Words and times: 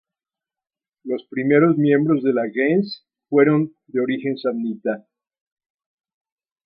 Los 1.03 1.27
primeros 1.29 1.77
miembros 1.77 2.23
de 2.23 2.33
la 2.33 2.49
"gens" 2.51 3.05
fueron 3.29 3.75
de 3.85 4.01
origen 4.01 4.35
samnita. 4.35 5.05